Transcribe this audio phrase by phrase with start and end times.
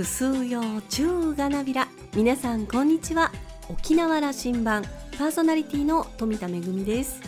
[0.00, 1.86] ぐすようちゅうがなびら
[2.16, 3.30] 皆さんこんにちは。
[3.68, 4.82] 沖縄羅針盤
[5.18, 7.20] パーソナリティの富田恵です。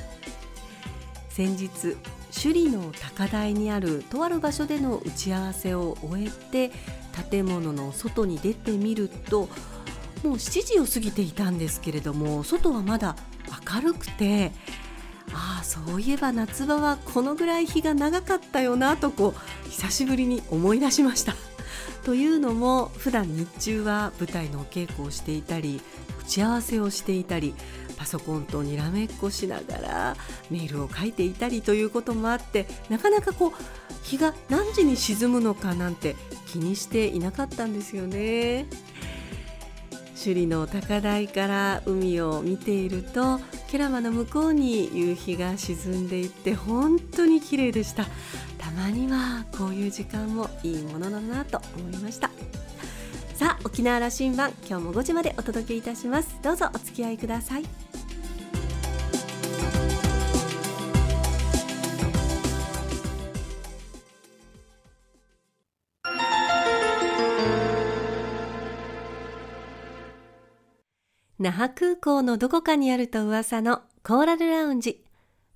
[1.29, 1.69] 先日
[2.35, 6.73] 首里の高台にあるとある場所での打ち合わせを終えて
[7.30, 9.50] 建物の外に出てみると
[10.25, 13.16] もう7時を過ぎていたんですけれども外はまだ
[13.70, 14.50] 明るくて
[15.34, 19.34] ああそういえば夏場はこのぐらい日が長かったよなとこ
[19.66, 21.52] う久しぶりに思い出しました。
[22.05, 25.80] というのも普段日中は舞台のお稽古をしていたり
[26.20, 27.55] 打ち合わせをしていたり
[27.97, 30.16] パソコンとにらめっこしながら
[30.51, 33.52] メールを書いていたりということもあってなかなかこう
[34.02, 36.16] 日が何時に沈むのかなんて
[36.47, 38.66] 気にしていなかったんですよね。
[40.23, 48.09] 首里の高台から海を見ているとケラマの向こうに夕日が沈んでいって本当に綺麗でしたた
[48.77, 52.31] まにはこういう時間もいいものだなと思いました。
[53.34, 56.37] さあ沖縄羅針盤今日も5時までお届けいたします。
[56.42, 57.64] どうぞお付き合いください。
[71.39, 75.05] 那覇空港のどこかにあると噂のコーラルラウンジ。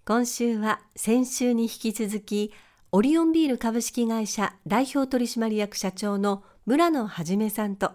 [0.05, 2.53] 今週は先週に引き続き
[2.97, 7.93] オリオンビール株式会社代表取締役社長の村野はじめさんと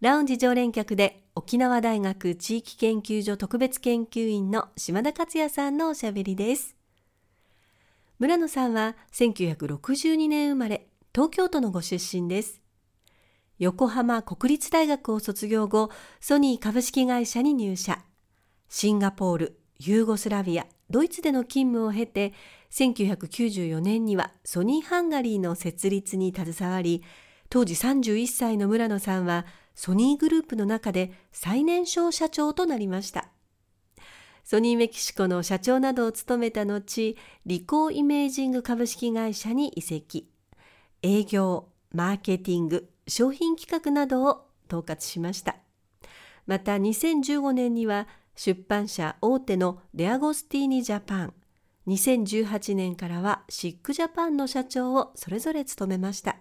[0.00, 6.76] ラウンジ常連客で沖縄大学地域研究所特別研究員の島田克也さんのおしゃべりです
[8.20, 12.60] 村野さんは1962年生まれ東京都のご出身です
[13.58, 18.04] 横浜国立大学を卒業後、ソニー株式会社に入社。
[18.68, 22.32] シンガポール、ユーゴスラビア、ドイツでの勤務を経て、
[22.72, 27.04] 1994年にはソニーハンガリーの設立に携わり、
[27.50, 33.28] 当時31歳の村野さんはソニーグループの中で最年少社長となりました。
[34.44, 37.16] ソニーメキシコの社長などを務めた後、
[37.46, 40.28] リコーイメージング株式会社に移籍。
[41.02, 45.56] 営業、マーケティング、商品企画などを統括しました
[46.46, 51.34] また2015年には出版社大手のデアゴスティーニジャパン
[51.86, 56.36] 2018年からはシックジャパンの社長をそれぞれ務めました。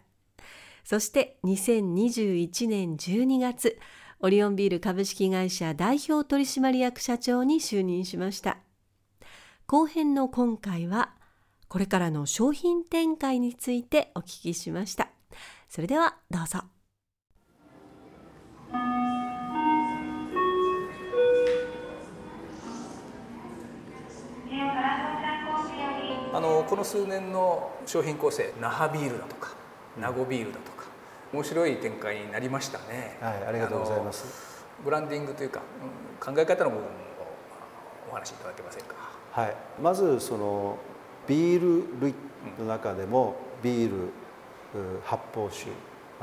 [0.84, 3.80] そして2021年12月
[4.20, 8.58] オリオンビール株式会社代表取締役社長に就任しました。
[9.66, 11.14] 後編の今回は
[11.68, 15.10] これからの商品展開についてお聞きしました。
[15.70, 16.60] それではどうぞ。
[26.82, 29.54] のこの数年の商品構成那覇ビールだとか
[30.00, 30.86] 名護ビールだとか
[31.32, 33.18] 面白い展開になりましたね。
[33.22, 34.66] はいありがとうございます。
[34.84, 35.62] ブランディングというか、
[36.28, 36.88] うん、考え方の部分を
[38.12, 38.96] お話しいただけませんか？
[39.32, 39.56] はい。
[39.82, 40.78] まずその
[41.28, 42.16] ビール類
[42.60, 44.12] の中でもビール
[45.06, 45.70] 発泡酒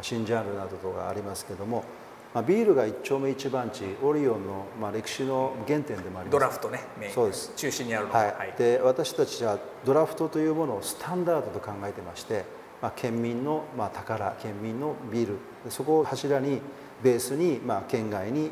[0.03, 1.85] 新ジャンルなどとかありますけども、
[2.35, 6.31] まあ、ビールが一丁目一番地オリオンの、まあ、歴史の原点でもあります。
[6.31, 6.81] ドラフトね
[7.15, 7.53] そうです。
[7.57, 12.45] 中心にあるはい、はい、で私たちはドラフトというものをスタンダードと考えてまして、
[12.83, 15.39] まあ、県民の、まあ、宝県民のビール。
[15.71, 16.61] そこを柱に
[17.03, 18.51] ベースに、まあ、県外に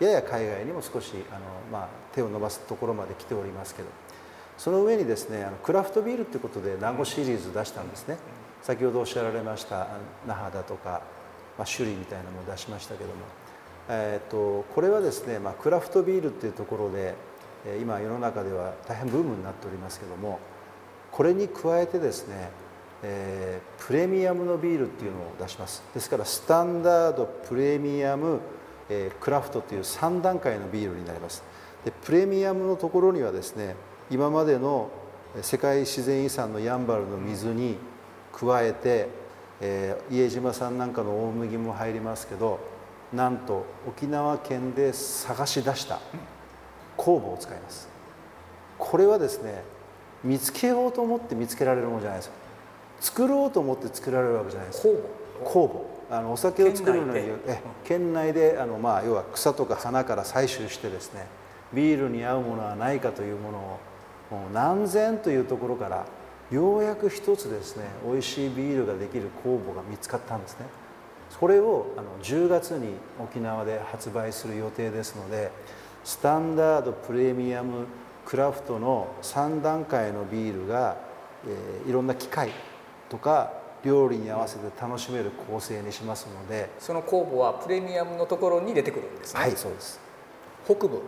[0.00, 1.40] やや海外にも少しあの、
[1.70, 3.88] まあ、手を伸ばすところまで来ておりますけど。
[4.58, 8.14] その上にですねあのクラフトビールということで名護シリーズ出したんですね。
[8.14, 8.18] うん。
[8.62, 9.88] 先ほどおっしゃられました
[10.26, 11.02] 那覇だとか、
[11.58, 13.14] まあ、種類みたいなのも出しましたけども、
[13.88, 17.14] えーと、これはですね、まあ、クラフトビールっていうところで
[17.80, 20.40] 今世の中では大変ブームになっておりますけども
[21.12, 22.50] これに加えてですね、
[23.02, 25.82] えー、プレミアムのビールっていうのを出します。
[25.94, 28.40] ですからスタンダードプレミアム、
[28.88, 31.44] えー、クラフトという3段階のビールになります。
[31.84, 33.76] でプレミアムのところにはですね
[34.10, 34.90] 今までの
[35.42, 37.76] 世界自然遺産のやんばるの水に
[38.32, 39.08] 加えて、
[39.64, 42.58] えー、家島さんなんかの大麦も入りますけど
[43.12, 46.00] なんと沖縄県で探し出した
[46.98, 47.88] 酵母を使います。
[48.78, 49.62] これはですね
[50.24, 52.32] 見つけようと思って見つけられるものじゃないですよ。
[53.00, 54.86] 作ろうと思って作られるわけじゃないです。
[54.86, 55.00] 酵
[55.44, 55.50] 母？
[55.50, 55.92] 酵母。
[56.10, 61.26] あのお酒を作るのにえ県内であの、まあ、要は草とか花から採取してですね
[61.72, 63.78] ビールに合うものはないかというものを
[64.30, 66.04] もう何千というところから
[66.52, 70.66] ようやく一つですね美味しいビールができる酵母が見つかったんですね。
[71.30, 75.50] それをあの10月に沖縄で発売する予定ですので
[76.04, 77.86] スタンダードプレミアム
[78.26, 80.98] クラフトの3段階のビールが、
[81.46, 82.50] えー、いろんな機械
[83.08, 83.52] とか
[83.82, 86.68] 料理に合わせて楽しめる構成にしますので。
[86.78, 89.40] その酵母はプレミアムのところに出てくるんですね。
[89.40, 90.00] はいそうです。
[90.66, 91.00] 北部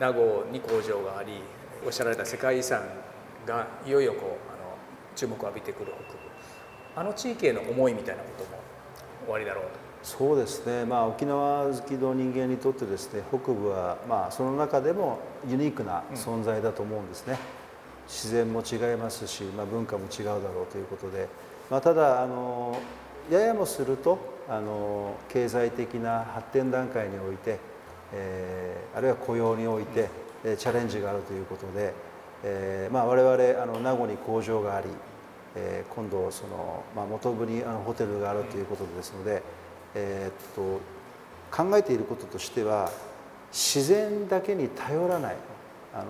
[0.00, 1.42] 名護に工場があり
[1.84, 2.82] おっしゃられた世界遺産
[3.48, 4.76] がいよいよこうあの
[5.16, 6.18] 注目を浴びてくる北部。
[6.94, 8.60] あの地域への思いみたいなことも
[9.28, 9.70] おありだろうと。
[10.02, 15.18] そうですね、まあ、沖縄好きの人間にとってですね北部は、まあ、その中でも
[15.48, 17.38] ユニークな存在だと思うんですね、うん、
[18.06, 21.28] 自然も違いますし、まあ、文化も違うだろうということで、
[21.68, 22.80] まあ、ただあの
[23.30, 24.18] ややもすると
[24.48, 27.58] あの経済的な発展段階において、
[28.12, 30.08] えー、あるいは雇用において、
[30.44, 31.92] うん、チャレンジがあるということで、
[32.44, 34.88] えーまあ、我々あの名護に工場があり、
[35.56, 39.42] えー、今度その、まあ、元部にあのホテルがあるということですので、
[39.94, 40.80] えー、っと
[41.50, 42.90] 考えていることとしては
[43.50, 45.36] 自然だけに頼らない。
[45.94, 46.04] あの、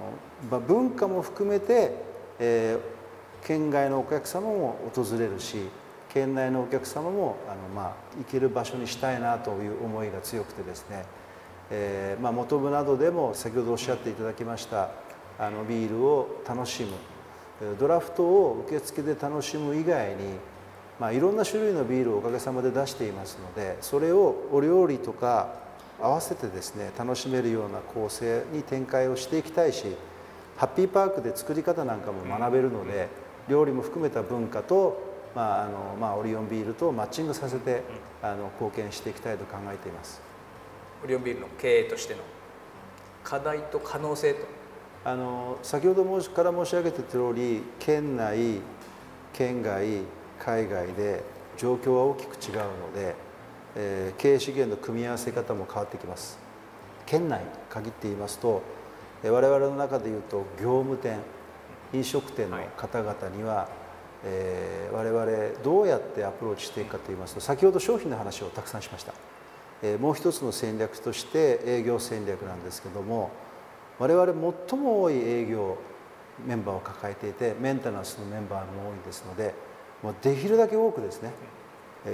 [0.51, 1.93] まあ、文化も含めて、
[2.39, 5.69] えー、県外のお客様も訪れるし
[6.09, 11.05] 県内のお客様もあの、まあ、行ける場所にしたいなという思いが強くてですね、
[11.71, 14.91] えーまあ、元部などでも先ほどおっしゃっていただきました
[15.39, 20.39] あのビールを楽しむドラフトを受付で楽しむ以外に
[20.99, 25.55] まあ、いろんな種類のビールをおかげさまで出していますのでそれをお料理とか
[26.01, 29.97] 合わせてですね楽しめるような構成に展開をしていきたいし
[30.57, 33.09] ハッピーパークで作り方なんかも学べるので
[33.49, 35.01] 料理も含めた文化と、
[35.35, 37.83] まああのまあ、オリオンビールとマッチングさせて
[38.23, 40.21] あの貢献していきたいと考えています。
[41.03, 42.21] オリオンビールの経営としての
[43.23, 44.58] 課題と可能性と？
[45.09, 48.61] あの先ほどから申し上げた通り県内
[49.33, 50.03] 県外
[50.39, 51.23] 海外で
[51.57, 53.15] 状況は大きく違うので、
[53.75, 56.39] えー、経営資源の組み合わせ方も変わってきます。
[57.07, 57.41] 県内
[57.71, 58.61] 限って言いますと
[59.25, 61.21] 我々の中でいうと業務店
[61.95, 63.69] 飲食店の方々には、はい、
[64.25, 69.15] えー、我々どうやってアプローチしていくかといいますと先ほど商品の話をたくさんしました、
[69.83, 73.31] えー、もう一つの戦略として営業戦略なんですけども
[73.99, 74.33] 我々
[74.69, 75.77] 最も多い営業
[76.47, 79.55] メンバーを抱えていてメンテナンスのメンバーも多いですので
[80.03, 81.33] もうできるだけ多くですね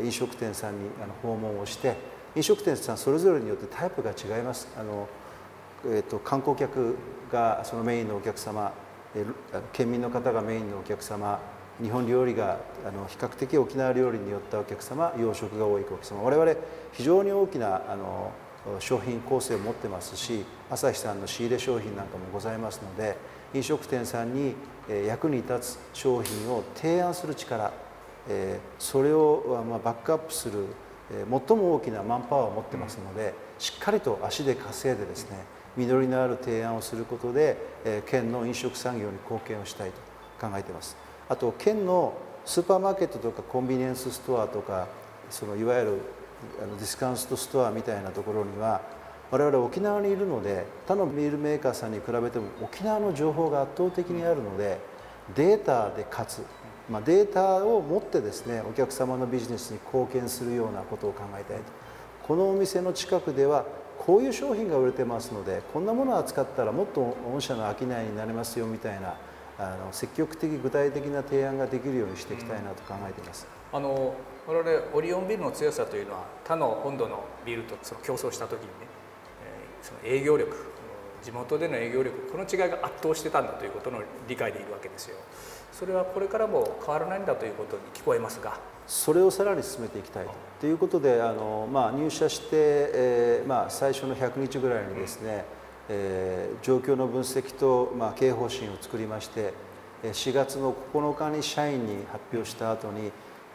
[0.02, 0.88] 飲食店さんに
[1.22, 1.96] 訪問をして
[2.34, 4.68] 飲食店さんそれぞれによってタイプが違います。
[4.76, 5.06] あの、
[5.86, 6.96] えーと、観光客
[7.30, 8.72] がそのメインのお客様
[9.72, 11.38] 県民の方がメインのお客様
[11.80, 16.22] 日本料理があの比較的沖縄料理によったお客様洋食が多いお客様。
[16.22, 16.54] 我々
[16.92, 18.32] 非常に大きなあの
[18.80, 23.16] 商品構成を持ってますし朝日さんの仕入れ商品なんかもございますので
[23.52, 24.54] 飲食店さんに
[25.06, 27.72] 役に立つ商品を提案する力
[28.78, 30.66] それをバックアップする
[31.10, 31.26] 最
[31.56, 35.36] も大きなマンパワーを持ってますのでしっかりと足で稼いでですね
[35.76, 37.56] 実りのある提案をすることで
[38.06, 40.96] 県の飲食産業に貢献をしたいと考えています。
[41.28, 42.14] あと県の
[42.44, 44.86] スーパーマーケットとかコンビニエンスストアとか
[45.30, 45.98] そのいわゆる
[46.78, 48.82] ディスカウントストアみたいなところには
[49.34, 54.78] 我々沖縄にいるので他のビールメーカーさんに比べても沖縄の情報が圧倒的にあるので
[55.34, 56.46] データで勝つ、
[56.88, 61.64] まあ、データを持ってですねお客様のビジネスに貢献するようなことを考えたいと
[62.22, 63.66] このお店の近くでは
[63.98, 69.16] こういう商品が売れてますのでこんなものを扱ったらもっと御社の商いになれますよみたいな
[69.58, 73.48] あの積極的具体的な提案ができるようにしていきたいなと考えています。
[73.72, 74.14] あの
[74.46, 78.83] 我々オリオンビールの強さというのは他の本土のビールとその競争した時にね
[79.84, 80.56] その営業力
[81.22, 85.16] 地元での営業力この違いが圧倒してたんだということの理解でいるわけですよ
[85.72, 90.26] それはこれからも変わらないんだということに聞こえますがそれをさらに進めていきたい
[90.60, 95.44] ということであの、まあ、入社して、えーまあ、最初の100日ぐらいにですね、
[95.90, 99.52] えー、状況の分析と、まあ、経営方針を作りまして
[100.02, 103.10] 4月の9日に社員に発表した後に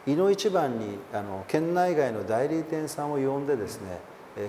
[0.08, 4.00] いの一番にあの県内外の代理店さんを呼んでですね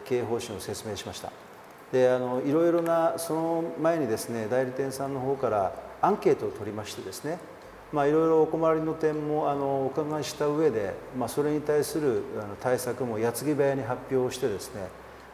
[0.04, 1.49] 経営方針を説明しました。
[1.92, 7.38] であのいろいろなその前にですね代理店さんの方からアンケートを取りましてですね
[7.92, 14.86] まあ、いろいろお困りの点もあのお伺いした上で、まあ、それに対するあの対策も矢継ぎ早に発表してですね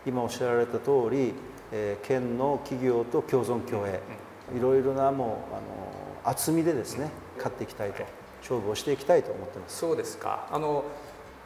[0.07, 1.35] 今おっしゃられた通り、
[1.71, 4.01] えー、県の企業と共存共栄
[4.57, 8.05] いろいろなもうあの厚みでですね勝っていきたいと
[8.41, 9.79] 勝負をしていきたいと思ってます。
[9.79, 10.47] そうですか。
[10.53, 10.85] あの、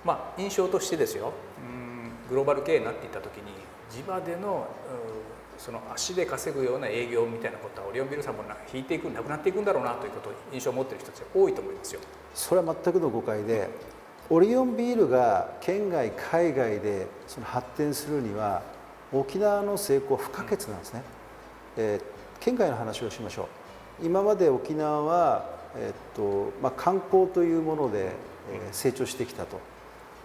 [0.04, 1.32] まあ、印象としてですよ。
[1.58, 1.90] うん
[2.28, 3.52] グローバル経営になっていった時に
[3.90, 4.66] 地場での
[5.58, 12.00] その足で稼ぐような営業みたいなことはオリオンビールさんも引いていくなくなっていくんだろうなということを印象を持っている人たちが多いと思いますよ。
[12.34, 13.68] それは全くの誤解で
[14.30, 18.62] オリオンビールが県外海外でその発展するには
[19.12, 21.02] 沖縄の成功は不可欠なんですね、
[21.76, 23.48] えー、県外の話をしましょ
[24.02, 24.06] う。
[24.06, 28.12] 今まで沖縄はえっとまあ、観光というもので、
[28.52, 29.60] え成長してきたと。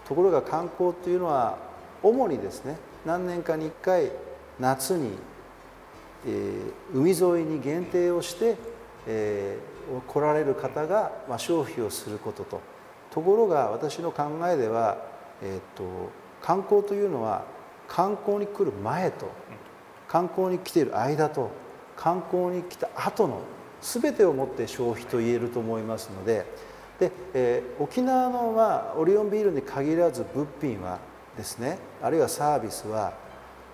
[0.08, 1.58] ところが観光というのは
[2.04, 4.12] 主にですね何年かに1回
[4.60, 5.12] 夏に、
[6.26, 8.56] えー、海沿いに限定をして、
[9.08, 12.62] えー、来られる方が、まあ、消費をすることと。
[13.12, 14.98] ところが私の考えでは、
[15.42, 15.84] えー、っと
[16.42, 17.46] 観光というのは
[17.88, 19.28] 観光に来る前と
[20.08, 21.50] 観光に来ている間と
[21.96, 23.40] 観光に来た後の
[23.82, 26.46] 全てをもって消費と言えると思いますので。
[27.00, 31.00] で、えー、沖縄の、まあ、オリオンビールに限らず物品は
[31.38, 31.78] ですね。
[32.02, 33.14] あるいはサービスは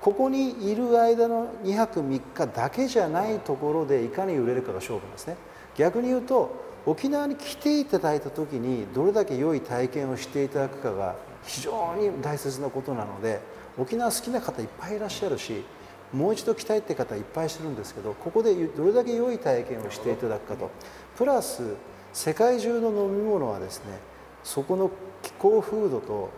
[0.02, 5.38] ここにいる間の2泊3日だけじゃないところでいかに売れるかが勝負なんですね。
[5.76, 13.40] 逆に言うと沖縄に来ていただいた時にどれだけ良い体験をしていただくかが非常に大切なことなので
[13.78, 15.64] 沖縄好きな方いっぱいいらっしゃるし
[16.12, 20.70] もう一度来たいって方いっぱいしてるんですけどここでどれだけ良い体験をしていただくかと。
[21.16, 21.76] プラス
[22.14, 24.00] 世界中の飲み物はですね
[24.44, 24.92] そこの
[25.22, 26.30] 気候風土と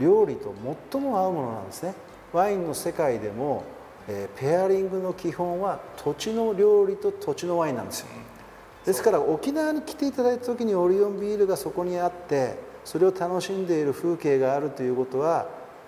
[0.00, 0.54] 料理と
[0.90, 1.94] 最も合うものなんですね。
[2.32, 3.64] ワインの世界でも、
[4.08, 8.06] えー、ペアリングの基本は土地の料理と土地のワインなんですよ。
[8.84, 15.46] ですから沖縄に来ていただいた時にオリオンビールがそこにあってそれを楽しんでいる風景があるということは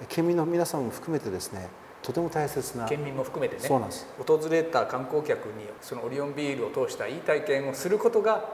[0.09, 1.69] 県民の皆さんも含めてですね
[2.03, 3.63] とても大切な県民も含めてね。
[3.63, 4.07] そうなんです。
[4.25, 8.45] 訪れた観光客にそのオリオンビールを通したいい体験をすることが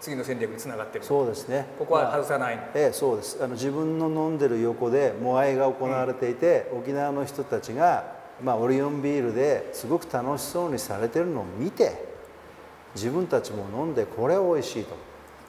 [0.00, 1.04] 次の戦略につながってる。
[1.04, 1.66] そうですね。
[1.78, 3.38] ここは外さない、まあ、ええそうです。
[3.40, 12.02] あの自分の飲んでる横でモアイが行われていて、うん、沖縄の人たちが、まあ、オリオンビールですごく楽しそうにされてるのを見て
[12.94, 14.96] 自分たちも飲んでこれは美味しいと。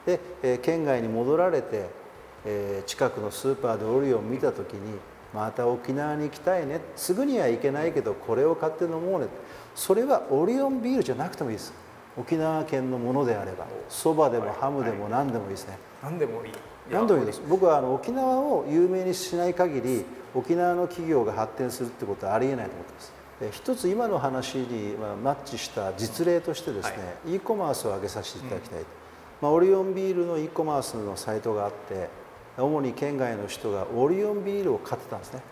[0.04, 1.86] で、えー、県外に戻られて、
[2.44, 4.98] えー、近くのスーパーでオリオン見た時に
[5.32, 6.80] また沖縄に行きたいね。
[6.94, 9.28] すぐには行けないけどこれを買って飲もうね。
[9.74, 11.72] それはオリオンビールじゃなくてもいいです
[12.18, 16.52] 沖縄県のものであればそばでもハムでも何でもいいですね、何でもいい。
[16.90, 17.42] 何でもいいです。
[17.48, 20.04] 僕はあの沖縄を有名にしない限り
[20.34, 23.22] 沖縄の企業が発展するってことはありえないと思ってます。
[23.50, 28.86] 一つ今の話にマッチした実例としてですね、はい、e コマースを挙げさせていただきたい、うん、
[29.40, 32.08] まあ、オリオンビールの e コマースのサイトがあって
[32.56, 35.42] 主に県外の人がオリオンビールを買ってたんですね。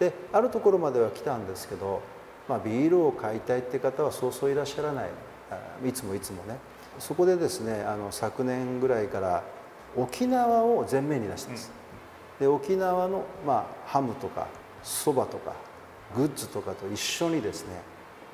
[0.00, 2.00] であるところまでは来たんですけど、
[2.48, 5.10] まあ、ビールを買いたいって方はそうそういらっしゃらない
[5.86, 6.58] いつもいつもね。
[6.98, 9.42] そこでですねあの昨年ぐらいから
[9.96, 11.70] 沖縄を前面に出してます、
[12.40, 14.48] うん、で沖縄の、まあ、ハムとか
[14.82, 15.54] そばとか
[16.16, 17.80] グッズとかと一緒にですね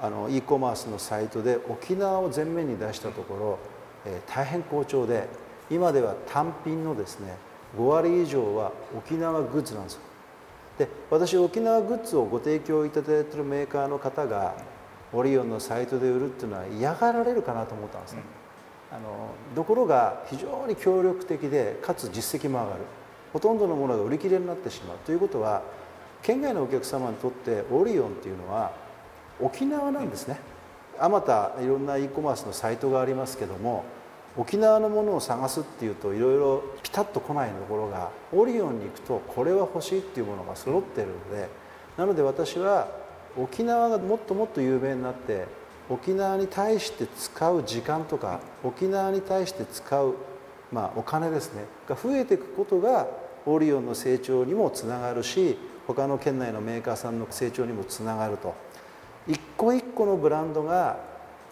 [0.00, 3.58] あの e コマースのサイトで沖縄を前面に出したところ、
[4.04, 5.28] えー、大変好調で
[5.70, 7.36] 今では単品のですね
[7.76, 10.00] 5割以上は沖縄グッズなんですよ。
[10.78, 14.54] で私沖縄グッズをご提供いただいているメーカーの方が
[15.14, 18.22] オリオンのサイトで売るっていうのは嫌がられるかなと思ったんですね、
[18.90, 22.82] あのところが非常に協力的でかつ実績も上がる。
[23.32, 25.62] ほとんどのものが売り切れになってしまうということは
[26.22, 28.72] 県外のお客様にとってオリオンっていうのは
[29.40, 30.38] 沖縄なんですね。
[30.98, 33.84] あまたいろんな e コマースのサイトがありますけども
[34.36, 41.48] 沖縄のものを探すっていうといろいろピタッと来ないところがオリオンに行くとこれは欲しいっていうものが揃ってるので
[41.96, 42.88] なので私は
[43.36, 45.46] 沖縄がもっともっと有名になって
[45.90, 50.14] 沖縄に対して使う時間とか沖縄に対して使う、
[50.72, 53.06] まあ、お金ですねが増えていくことが
[53.46, 58.54] オリオンの成長にもつながるし他の県内のメーカーさんの成長にもつながると。
[59.26, 60.98] 一個一個のブランドが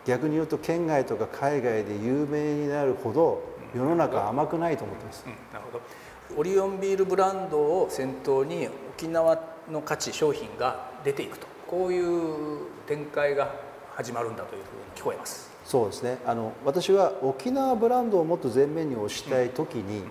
[0.05, 3.43] 逆に言うと県外とか海外で有名になるほど
[3.75, 5.85] 世の中甘くないと思ってます、うん、なるほど。
[6.37, 9.39] オリオンビールブランドを先頭に沖縄
[9.71, 11.52] の価値商品が出ていくと。
[11.73, 13.51] こういう展開が
[13.95, 15.51] 始まるんだというふうに聞こえます。
[15.65, 16.19] そうですね。
[16.27, 20.05] あの私は沖縄ブランドをもっと前面に押したい時に、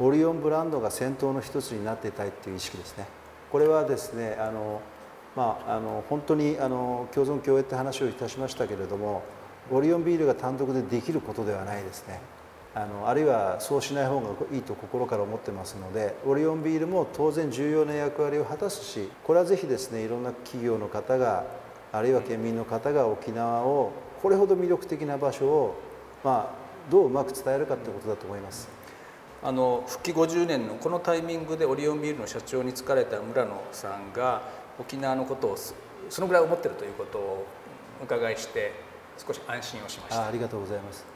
[0.00, 3.06] うん、オリオンブランドが先頭の一つになっていたいっていう意識ですね。
[3.52, 4.82] これはですねあの、
[5.36, 9.22] まあ、あの本当にあの共存共栄って話をいたしましたけれども
[9.70, 12.18] オリオンビールが単独でできることではないですね。
[12.74, 21.44] あのあるいはそうしない方がいいと心から思ってますのでオリオンビールも当然重要な役割を果たすしこれはぜひですねいろんな企業の方が
[21.92, 25.74] あるいは県民の方が沖縄をこれほど魅力的な場所を、
[26.24, 28.68] まあ、どううまく伝えるかということだと思います。
[29.44, 34.40] あの復帰50年のこのタイミングでオリオンビールの社長に就かれた村野さんが
[34.80, 35.56] 沖縄のことを
[36.08, 37.46] そのぐらい思ってるということを
[38.00, 38.72] お伺いして
[39.18, 41.13] 少し安心をしましたありがとうございます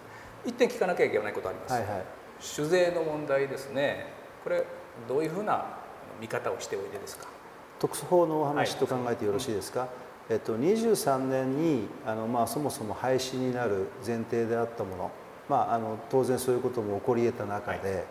[0.49, 2.05] 一点聞かなきゃいけないことあります、はいはい、
[2.41, 4.07] 酒税の問題ですね。
[4.43, 4.65] これ
[5.07, 5.77] どういうふうな
[6.21, 7.29] 見方をしておいでですか？
[7.79, 9.89] 特措法のお話と考えてよろしいですか、はい。
[10.31, 15.11] えっと、23年にあの、まあ、そもそも廃止になる前提であったもの。
[15.51, 18.05] まあ、あの当然そういうことも起こり得た中で、はい。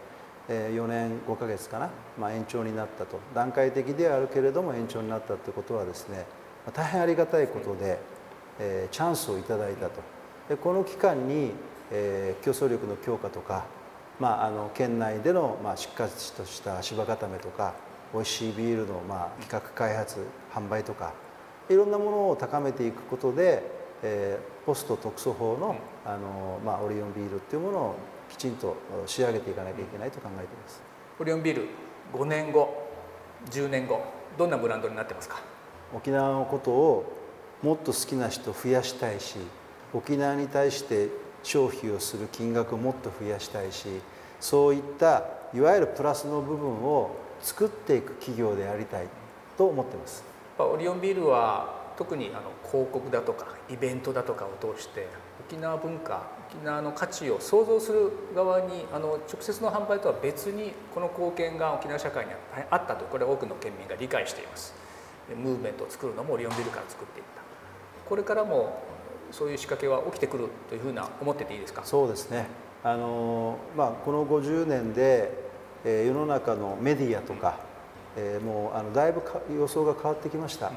[0.49, 1.89] え4年5ヶ月かな、
[2.19, 3.19] まあ、延長になったと。
[3.33, 6.25] 段階的ではあるけれども延長になったということはですね
[6.73, 7.99] 大変ありがたいことで、
[8.59, 10.01] えー、チャンスをいただいたと。
[10.49, 11.51] でこの期間に、
[11.91, 13.65] えー、競争力の強化とか、
[14.19, 17.73] まあ、あの県内での、まあ、しっかりとした芝固めとか
[18.13, 21.13] おいしいビールの、まあ、企画開発販売とか
[21.69, 23.63] いろんなものを高めていくことで、
[24.01, 25.75] えー、ポスト特措法の
[26.05, 27.95] あの、まあ、オリオンビールっていうものを
[28.29, 28.75] きちんと
[29.05, 30.81] 仕上げていかなきゃいけないと考えています。
[31.19, 31.67] オリオンビール
[32.13, 32.87] 5年後
[33.49, 34.01] 10年後
[34.37, 35.41] どんなブランドになってますか？
[35.93, 37.13] 沖縄のことを
[37.63, 39.37] もっと好きな人増やしたいし
[39.93, 41.09] 沖縄に対して
[41.47, 43.87] 消費をする金額をもっと増やしたいし
[44.41, 45.23] そういった
[45.53, 49.07] いわゆるプラスの部分を作っていく企業でありたい
[49.57, 50.23] と思ってます。
[50.59, 55.07] オリオンビールは特にあの広告だとかイベントだとかを通して
[55.47, 62.31] 沖縄文化沖縄の価値を創造する側にあの直接の販売とは別にこの貢献が沖縄社会に
[62.69, 64.73] あったとこれは多くの県民が理解しています。
[65.29, 67.41] ムーブメントを作るのもオリオンビールから作っていった。
[68.09, 68.81] これからも
[69.31, 71.81] そういう仕掛けは起きてくるというふうな思ってていいですか？
[71.83, 72.45] そうですね。
[72.83, 75.31] あの、まあ、この50年で、
[75.83, 77.59] えー、世の中のメディアとか、
[78.15, 79.21] うん、えー、もうあのだいぶ
[79.53, 80.73] 予想が変わってきました、うん、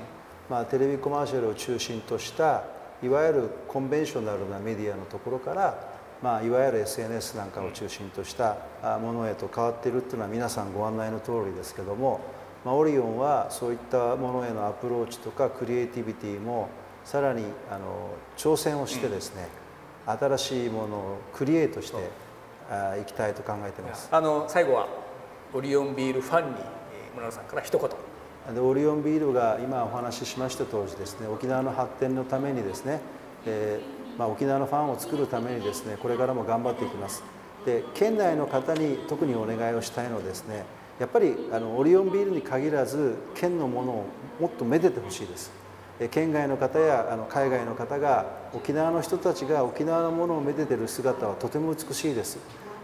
[0.49, 2.64] まあ、テレビコマーシャルを中心とした
[3.02, 8.57] いわゆるコンベンショナルなメディアのところから、まあ、いわゆる SNS なんかを中心とした
[9.00, 12.21] ものへと変わっているっていうのは皆さんご案内の通りですけども、
[12.64, 16.69] まあ、オリオンはそういったものへのアプローチとかクリエイティビティも
[17.04, 19.49] さらにあの挑戦をしてですね、
[20.07, 21.97] うん、新しいものをクリエイトして
[23.00, 24.09] いきたいと考えています。
[24.11, 24.88] あの最後は
[25.52, 26.61] オリオンビールファンに
[27.14, 27.90] 村野さんから一言。
[28.54, 33.00] でオリオンビールが今お話ししました通りですね沖縄の発展のためにですね、
[33.47, 37.23] えー、まあ、沖縄のファンを作るためにですねこれからも頑張っていきます。
[37.66, 40.64] で県内の方に特にお願いをしたいのはですね
[40.98, 44.07] やっぱりあのオリオンビールに限らず県のものを
[44.40, 45.53] もっとめでてほしいです
[46.08, 52.38] 県外の方やあの海外の方が沖縄の人たちが沖縄のものをめでてる姿はとても美しいです。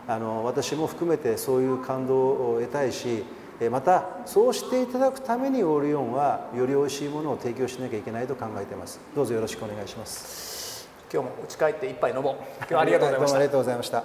[0.08, 3.24] あの私も含めてそういう感動を得たいし
[3.70, 9.00] またそうしていただくためにオリオンはより美味しいものを提供しなきゃいけないと考えています。
[9.14, 10.88] どうぞよろしくお願いします。
[11.12, 12.34] 今日も家帰って一杯飲もう。
[12.58, 13.36] 今日はありがとうございました。
[13.36, 14.04] ありがとうございました。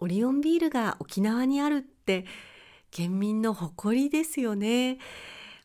[0.00, 2.24] オリオンビールが沖縄にあるって
[2.90, 4.98] 県民の誇りですよね。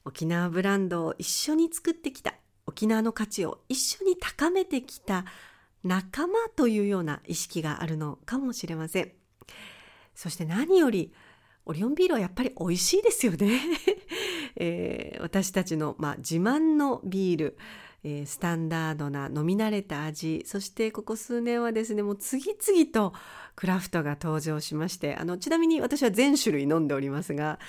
[0.06, 5.26] 沖縄ブランドを一緒に作ってきた沖縄の価値を一緒に高めてきた
[5.84, 9.12] 仲間というような意識があるのかもしれません。
[10.16, 11.14] そして何より
[11.66, 13.62] オリオンビールはやっぱり美味しいですよね、
[14.58, 17.58] えー、私たちの、まあ、自慢のビール、
[18.04, 23.14] えー、スタンダードな飲み慣れた味そしてここ数年はですねもう次々と
[23.56, 27.60] クラフトが登場しましてあのちなみに私は全種類飲んでおりますが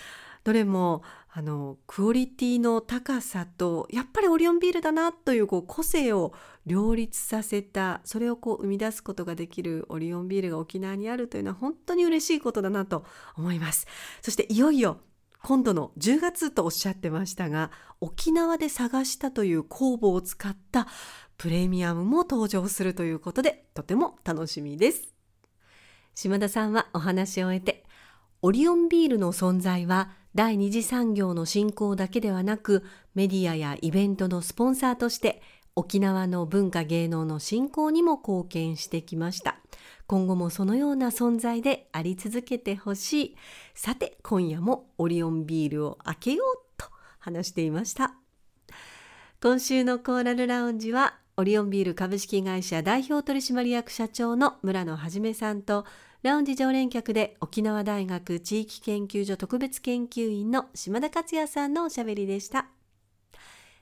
[0.45, 6.33] どれもあのクオリティの高さとやっぱりオリオンビールだなというこう個性を
[6.67, 13.05] 両立させたそれをこう生み出すことができるオリオンビールが沖縄にあるというのは本当に嬉しいことだなと
[13.37, 13.87] 思います。
[14.23, 14.99] そしていよいよ
[15.45, 20.89] 今度の10月とおっしゃってましたが沖縄で探したという酵母を使った
[21.37, 25.15] プレミアムも登場するということでとても楽しみです。
[26.15, 27.85] 島田さんはお話を終えて
[28.41, 32.83] オリオンビールの存在は第二次産業の振興だけではなく
[33.15, 35.43] メディアやイベントのスポンサーとして
[35.77, 39.59] 沖縄の文化芸能の振興にも貢献してきました。
[40.07, 43.37] 今後もそのような存在であり続けてほしい
[43.75, 46.87] さて今夜もオリオンビールを開けようと
[47.19, 48.15] 話していました
[49.43, 55.85] 今週のコーラルラウンジはオリオンビール株式会社代表取締役社長の村野はじめさんと
[56.23, 62.69] ラウンジ常連客で沖縄大学地域研究所特別研究員の島田克也さんのおしゃべりでした。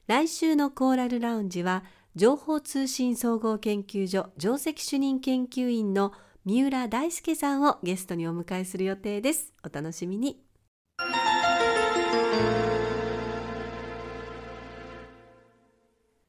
[0.08, 6.12] 来週のコーラルラウンジは情報通信総合研究所上席主任研究員の
[6.44, 9.54] 三浦大輔さんをゲストにお迎えする予定です。
[9.64, 10.38] お楽しみに。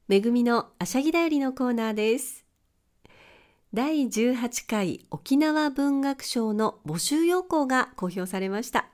[0.07, 2.45] めぐみのあしゃぎだよりのコーナーです。
[3.73, 8.87] 第18回沖縄文学賞の募集要項が公表されました。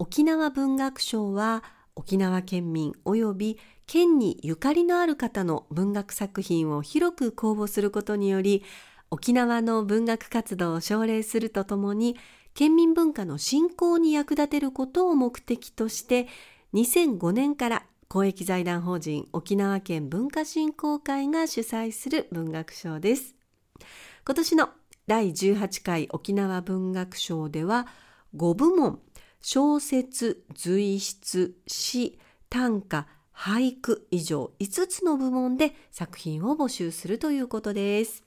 [0.00, 1.62] 沖縄文学賞は
[1.94, 3.58] 沖縄県民及び
[3.92, 8.62] 県にゆかりのある方の文学作品を広く公募することにより
[9.10, 12.16] 沖縄の文学活動を奨励するとともに
[12.54, 16.28] 県民文化の振興に役立てることを目的として
[16.72, 23.34] 2005年から公益財団法人沖縄県文化振興会が主催する文学賞です。
[24.24, 24.68] 今年の
[25.08, 27.88] 第18回沖縄文学賞では
[28.36, 29.00] 5部門
[29.42, 33.08] 小説随筆詩短歌
[33.40, 38.22] 俳句以上5つの部門で作品を募集するということです。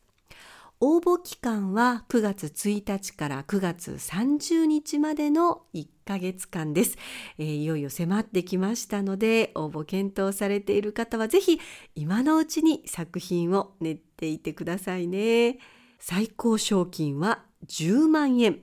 [0.80, 6.98] 応募期間は9月1日から9月30日までの1ヶ月間です、
[7.38, 11.60] えー、いよいよ迫ってきましたので応募検討されている方はぜひ
[11.94, 15.60] 今のうちに作品を練っていてくださいね。
[16.00, 18.62] 最高賞金は10万円。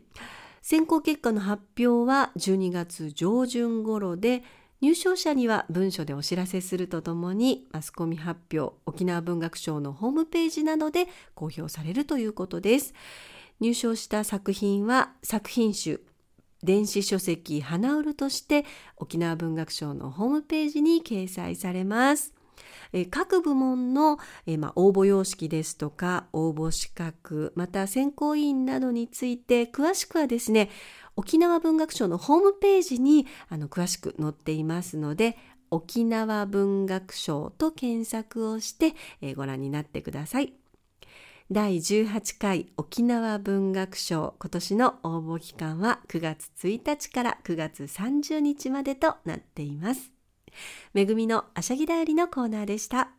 [0.63, 4.43] 選考結果の発表は12月上旬頃で
[4.81, 12.95] 入賞者には文書でお知らせするとともにマスコミ発表沖縄文学賞のホームページなどで公表されるということです。
[13.61, 16.01] 入賞した作品は作品集
[16.63, 18.65] 電子書籍花売るとして
[18.97, 22.40] 沖縄文学賞のホームページに掲載されます。
[22.93, 30.71] え各部門の、えまあ、応募様式ですとか応募資格また選考委員などについて詳しくはですね
[31.17, 35.37] 沖縄文学賞のホームページにあの詳しく載っていますので
[35.71, 40.53] 沖縄文学賞と検索をして、え、ご覧になってください。
[41.51, 50.20] 第18回沖縄文学賞今年の応募期間は9月1日から9月30日までとなっています。
[50.95, 53.11] めぐみのあしゃぎだよりのコーナーでした。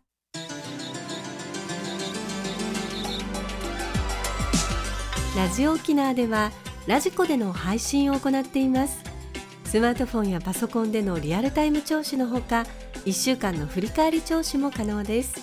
[5.36, 6.52] ラジオ沖縄では
[6.88, 9.02] ラジコでの配信を行っています。
[9.64, 12.66] スマートフォンやパソコンでのリアルタイム聴取のほか
[13.06, 15.40] 1週間の振り返り聴取も可能です。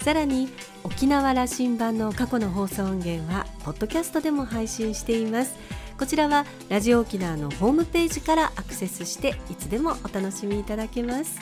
[0.00, 0.48] さらに
[0.82, 5.54] 沖縄羅針盤の過去の放送音源はポッドキャストでも配信しています。
[5.98, 11.40] こちらはラジオ沖縄のホームページからアクセスしていつでもお楽しみいただけます。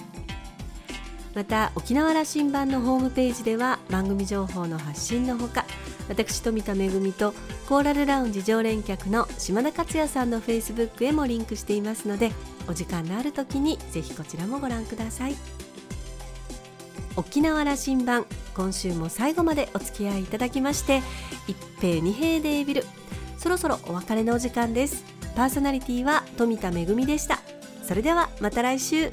[1.35, 5.65] また沖縄羅針盤のホームページでは番組情報の発信のほか
[6.09, 7.35] 私富田恵と
[7.69, 12.31] コーラルラウンジ常連客の島田克也さんのフェイスブックへもリンクしていますので
[12.69, 15.35] お時間のある時にぜひこちらもご覧ください。
[17.17, 21.03] 沖縄羅針盤今週も最後までお付き合いいただきまして
[21.49, 22.85] 一平二平デービル
[23.45, 25.05] そろそろお別れのお時間です。
[25.37, 27.41] パーソナリティは富田恵でした。
[27.87, 29.11] それではまた来週。